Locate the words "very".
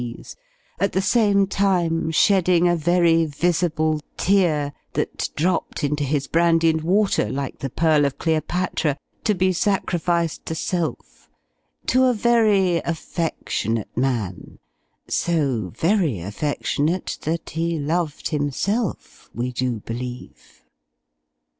2.75-3.23, 12.15-12.77, 15.77-16.19